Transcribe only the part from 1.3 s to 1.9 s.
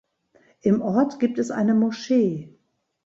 es eine